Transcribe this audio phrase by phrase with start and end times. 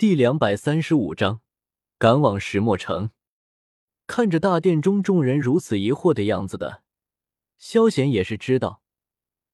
[0.00, 1.42] 第两百三十五章，
[1.98, 3.10] 赶往石墨城。
[4.06, 6.82] 看着大殿中众人如此疑惑的样子的，
[7.58, 8.80] 萧贤也是知道，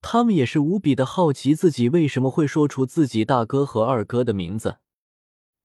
[0.00, 4.78] 他们也是无比的好奇自己为什么会说出自己大哥和二哥的名字。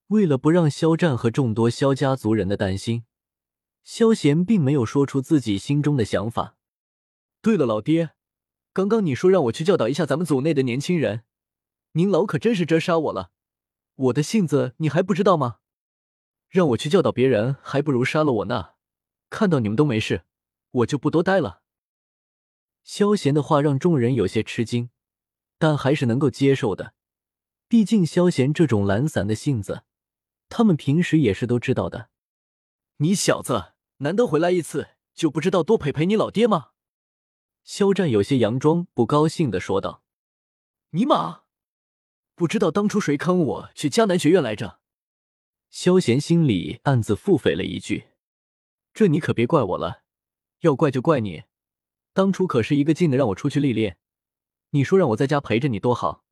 [0.08, 3.04] 为了不让肖战和众多萧家族人的担心，
[3.84, 6.56] 萧贤并没有说出自己心中的想法。
[7.44, 8.14] 对了，老爹，
[8.74, 11.22] 刚刚你说让我去教导一下咱们族内的年轻人，
[11.92, 13.30] 您老可真是折杀我了。
[13.96, 15.60] 我的性子你还不知道吗？
[16.50, 18.72] 让我去教导别人，还不如杀了我呢。
[19.30, 20.26] 看到你们都没事，
[20.72, 21.62] 我就不多待了。
[22.84, 24.90] 萧贤的话让众人有些吃惊，
[25.58, 26.94] 但还是能够接受的。
[27.68, 29.84] 毕竟萧贤这种懒散的性子，
[30.50, 32.10] 他们平时也是都知道的。
[32.98, 36.72] 你小子难得回来一次，就不知道多陪陪你老爹吗？
[37.64, 40.04] 肖战有些佯装不高兴的说道
[40.92, 41.41] ：“尼玛！”
[42.42, 44.80] 不知道当初谁坑我去迦南学院来着？
[45.70, 48.08] 萧贤心里暗自腹诽了一句
[48.96, 50.02] ：“这你可别怪我了，
[50.62, 51.44] 要怪就怪你，
[52.14, 54.00] 当初可是一个劲的让我出去历练，
[54.72, 56.26] 你说让我在家陪着你多好。”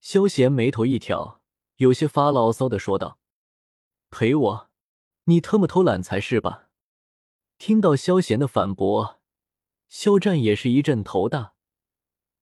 [0.00, 1.42] 萧贤眉头一挑，
[1.76, 3.18] 有些发牢骚的说道
[4.08, 4.70] ：“陪我？
[5.24, 6.70] 你特么偷懒才是吧？”
[7.60, 9.20] 听到萧贤的反驳，
[9.90, 11.52] 肖战也是一阵头大，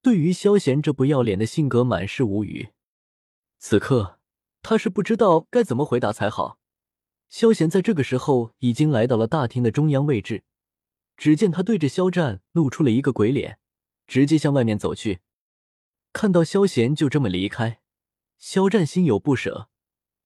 [0.00, 2.68] 对于萧贤这不要脸的性格满是无语。
[3.68, 4.20] 此刻
[4.62, 6.60] 他是不知道该怎么回答才好。
[7.28, 10.44] 萧贤在这个时候已经来到了大厅的中央位置，
[11.16, 13.58] 只见他对着肖战露出了一个鬼脸，
[14.06, 15.18] 直接向外面走去。
[16.12, 17.80] 看到萧贤就这么离开，
[18.38, 19.68] 肖战心有不舍，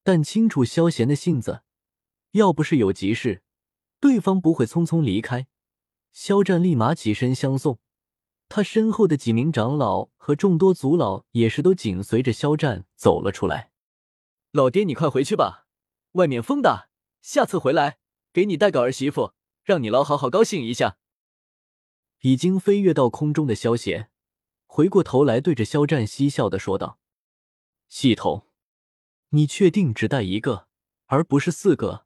[0.02, 1.62] 但清楚萧贤的性子，
[2.32, 3.40] 要不是有急事，
[4.00, 5.46] 对方不会匆匆离开。
[6.12, 7.78] 肖战立马起身相送。
[8.50, 13.70] 他身后的几名长老和众多族老也是都紧随着肖战走了出来。
[14.50, 15.68] 老爹，你快回去吧，
[16.12, 16.88] 外面风大，
[17.22, 18.00] 下次回来
[18.32, 20.98] 给你带个儿媳妇，让你老好好高兴一下。
[22.22, 24.10] 已经飞跃到空中的萧贤
[24.66, 26.98] 回过头来，对着肖战嬉笑的说道
[27.88, 28.48] ：“系统，
[29.28, 30.66] 你确定只带一个，
[31.06, 32.04] 而不是四个？”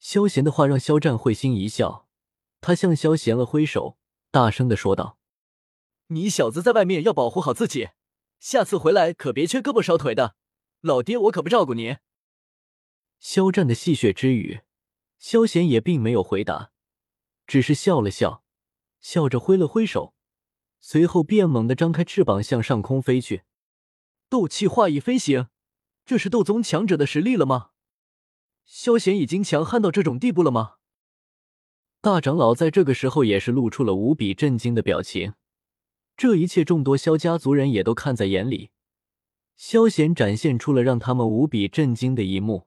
[0.00, 2.08] 萧贤的话让肖战会心一笑，
[2.60, 3.96] 他向萧贤了挥手，
[4.32, 5.18] 大声的说道。
[6.12, 7.90] 你小子在外面要保护好自己，
[8.38, 10.36] 下次回来可别缺胳膊少腿的，
[10.80, 11.96] 老爹我可不照顾你。
[13.18, 14.60] 肖战的戏谑之语，
[15.18, 16.72] 萧贤也并没有回答，
[17.46, 18.44] 只是笑了笑，
[19.00, 20.14] 笑着挥了挥手，
[20.80, 23.42] 随后便猛地张开翅膀向上空飞去。
[24.28, 25.48] 斗气化翼飞行，
[26.04, 27.70] 这是斗宗强者的实力了吗？
[28.64, 30.76] 萧贤已经强悍到这种地步了吗？
[32.00, 35.34] 大长老在这个时候也是露出了无比震惊的表情。
[36.16, 38.70] 这一切，众多萧家族人也都看在眼里。
[39.56, 42.66] 萧贤展现出了让他们无比震惊的一幕，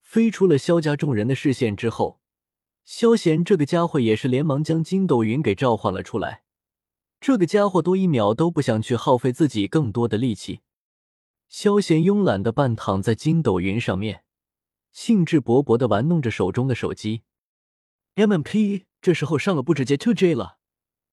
[0.00, 2.20] 飞出了萧家众人的视线之后，
[2.84, 6.42] 萧贤这个家伙也是连忙将筋斗云给召唤了出来。
[7.20, 10.60] 这个家伙多一秒都不想去耗费自己更多的力气。
[11.48, 14.22] 萧贤慵懒的半躺在筋斗云上面，
[14.92, 17.22] 兴致勃勃的玩弄着手中的手机。
[18.14, 20.55] MMP 这时候上了不直接 Two J 了。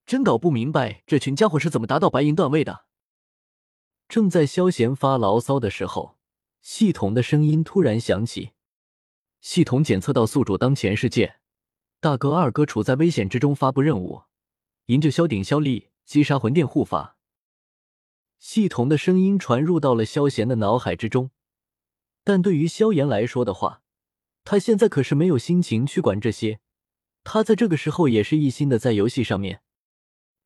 [0.05, 2.85] 真搞不明白这群家伙是怎么达到白银段位的。
[4.09, 6.17] 正在萧贤发牢骚的时候，
[6.61, 8.51] 系统的声音突然响起
[9.41, 11.37] ：“系统检测到宿主当前世界，
[11.99, 14.23] 大哥二哥处在危险之中，发布任务，
[14.87, 17.17] 营救萧鼎、萧立，击杀魂殿护法。”
[18.37, 21.31] 系统的声音传入到了萧贤的脑海之中，
[22.25, 23.81] 但对于萧炎来说的话，
[24.43, 26.59] 他现在可是没有心情去管这些，
[27.23, 29.61] 他在这个时候也是一心的在游戏上面。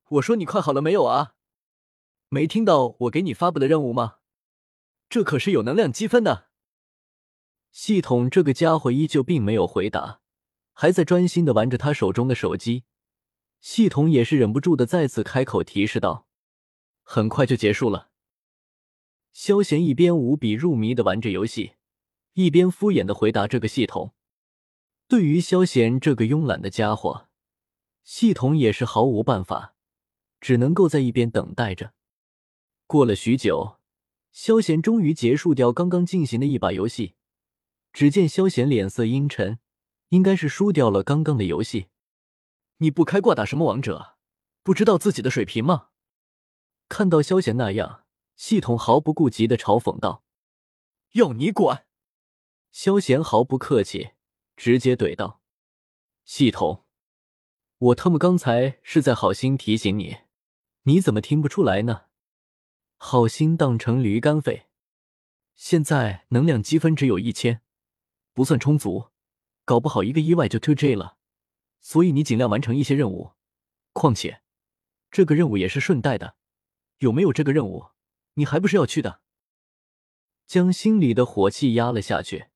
[0.10, 1.34] 我说你快好了没有啊？
[2.30, 4.20] 没听到我给你发布的任务吗？
[5.10, 6.48] 这可是有能量积分的。
[7.72, 10.22] 系统这个家伙依旧并没有回答，
[10.74, 12.86] 还在专心的玩着他手中的手机。
[13.60, 16.28] 系统也是忍不住的再次开口提示道
[17.04, 18.10] ：“很快就结束了。”
[19.34, 21.74] 萧贤一边无比入迷的玩着游戏，
[22.34, 24.14] 一边敷衍的回答这个系统。
[25.08, 27.28] 对于萧贤这个慵懒的家伙，
[28.04, 29.76] 系统也是毫无办法。
[30.40, 31.94] 只能够在一边等待着。
[32.86, 33.80] 过了许久，
[34.32, 37.16] 萧贤终于结束掉刚刚进行的一把游戏。
[37.92, 39.60] 只见萧贤脸色阴沉，
[40.10, 41.88] 应该是输掉了刚刚的游戏。
[42.78, 44.18] 你不开挂打什么王者？
[44.62, 45.90] 不知道自己的水平吗？
[46.88, 48.04] 看到萧贤那样，
[48.36, 50.24] 系统毫不顾及的嘲讽道
[51.14, 51.88] ：“要你管！”
[52.72, 54.12] 萧贤毫不客气，
[54.56, 55.42] 直接怼道
[56.24, 56.86] ：“系统，
[57.80, 60.18] 我他妈刚才是在好心提醒你。”
[60.88, 62.06] 你怎么听不出来呢？
[62.96, 64.68] 好心当成驴肝肺！
[65.54, 67.62] 现在能量积分只有一千，
[68.32, 69.10] 不算充足，
[69.66, 71.18] 搞不好一个意外就 to J 了。
[71.82, 73.34] 所以你尽量完成一些任务。
[73.92, 74.42] 况且，
[75.12, 76.38] 这个任务也是顺带的。
[77.00, 77.88] 有没有这个任务，
[78.36, 79.20] 你还不是要去的？
[80.46, 82.48] 将心里的火气压了下去，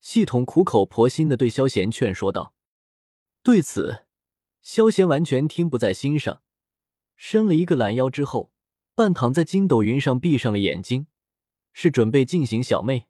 [0.00, 2.54] 系统苦口婆心的对萧贤劝说道。
[3.42, 4.06] 对此，
[4.62, 6.42] 萧贤完全听不在心上，
[7.18, 8.52] 伸了一个懒腰之后，
[8.94, 11.08] 半躺在筋斗云上，闭上了眼睛，
[11.72, 13.08] 是准备进行小妹。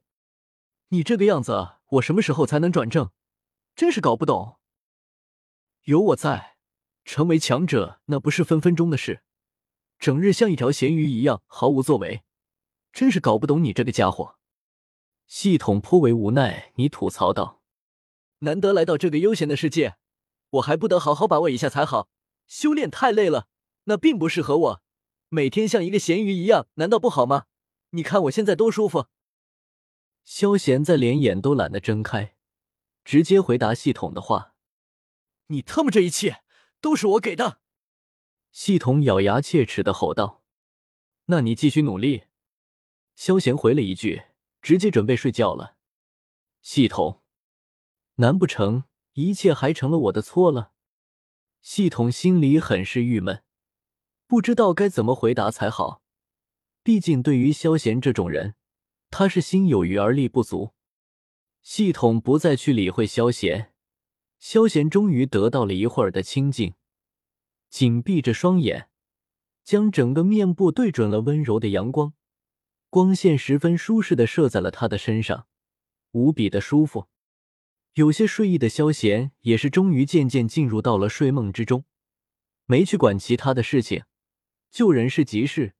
[0.87, 3.11] 你这个样子，我什么时候才能转正？
[3.75, 4.57] 真是搞不懂。
[5.83, 6.57] 有我在，
[7.05, 9.21] 成为强者那不是分分钟的事。
[9.99, 12.23] 整日像一条咸鱼一样毫无作为，
[12.91, 14.37] 真是搞不懂你这个家伙。
[15.27, 17.61] 系统颇为无奈，你吐槽道
[18.39, 19.97] ：“难得来到这个悠闲的世界，
[20.49, 22.09] 我还不得好好把握一下才好。
[22.47, 23.47] 修炼太累了，
[23.89, 24.83] 那并不适合我。
[25.29, 27.47] 每天像一个咸鱼一样，难道不好吗？
[27.89, 29.07] 你看我现在多舒服。”
[30.23, 32.35] 萧贤在连眼都懒得睁开，
[33.03, 34.53] 直接回答系统的话
[35.47, 36.43] ：“你他妈这一切
[36.79, 37.59] 都是我给的。”
[38.51, 40.43] 系统咬牙切齿的吼道
[41.25, 42.25] ：“那你继续努力。”
[43.15, 44.23] 萧贤回了一句，
[44.61, 45.77] 直接准备睡觉了。
[46.61, 47.23] 系统，
[48.15, 48.83] 难不成
[49.13, 50.73] 一切还成了我的错了？
[51.61, 53.43] 系统心里很是郁闷，
[54.29, 56.03] 不知道该怎么回答才好。
[56.83, 58.53] 毕竟对于萧贤这种人，
[59.09, 60.75] 他是心有余而力不足。
[61.63, 63.73] 系统不再去理会萧贤，
[64.37, 66.75] 萧贤终于得到了一会儿的清静。
[67.71, 68.89] 紧闭着双眼，
[69.63, 72.13] 将整个面部对准了温柔的阳光，
[72.91, 75.47] 光线十分舒适的射在了他的身上，
[76.11, 77.07] 无比的舒服。
[77.93, 81.83] 有些睡意的萧贤也是终于渐渐进入到了睡梦之中，
[82.65, 84.03] 没去管其他的事情，
[84.69, 85.73] 救人是急事，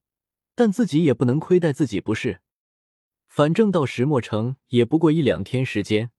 [0.56, 2.42] 但自己也不能亏待自己，不是？
[3.28, 6.12] 反正到石墨城也不过一两天时间，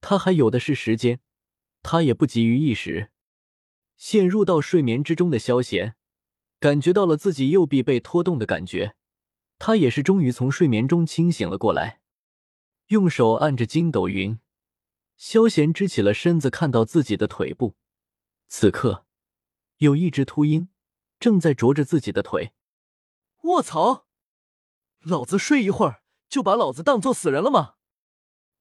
[0.00, 1.20] 他还有的是时间，
[1.82, 3.10] 他也不急于一时。
[3.96, 5.94] 陷入到睡眠之中的萧贤，
[6.58, 8.96] 感觉到了自己右臂被拖动的感觉，
[9.60, 12.00] 他也是终于从睡眠中清醒了过来，
[12.88, 14.40] 用手按着筋斗云，
[15.16, 17.76] 萧贤支起了身子，看到自己的腿部，
[18.48, 19.06] 此刻
[19.78, 20.68] 有一只秃鹰
[21.24, 22.52] 正在啄着自己的腿。
[23.44, 24.04] 卧槽！
[25.00, 27.76] 老子睡一会儿就把老子当做死人了吗？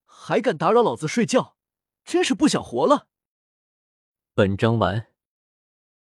[0.06, 1.57] 还敢打扰老子睡觉，
[2.06, 3.10] 真是不想活了！
[4.33, 5.12] 本章完。